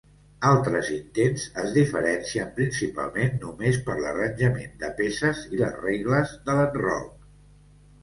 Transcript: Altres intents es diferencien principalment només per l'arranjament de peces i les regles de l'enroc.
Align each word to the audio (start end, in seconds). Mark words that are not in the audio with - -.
Altres 0.51 0.87
intents 0.95 1.43
es 1.63 1.75
diferencien 1.75 2.49
principalment 2.57 3.37
només 3.45 3.79
per 3.91 3.99
l'arranjament 4.01 4.75
de 4.83 4.93
peces 5.03 5.47
i 5.55 5.65
les 5.65 5.81
regles 5.89 6.39
de 6.51 6.61
l'enroc. 6.61 7.19